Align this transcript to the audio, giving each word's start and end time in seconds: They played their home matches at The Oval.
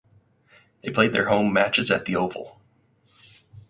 They 0.83 0.89
played 0.89 1.13
their 1.13 1.29
home 1.29 1.53
matches 1.53 1.91
at 1.91 2.05
The 2.05 2.15
Oval. 2.15 2.59